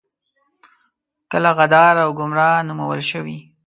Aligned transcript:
کله 1.31 1.49
غدار 1.57 1.95
او 2.03 2.09
ګمرا 2.19 2.51
نومول 2.67 3.01
شوي. 3.11 3.37